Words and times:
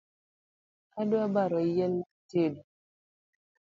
Adwa 0.99 1.23
baro 1.35 1.59
yien 1.73 1.93
mar 2.01 2.19
tedo 2.29 2.61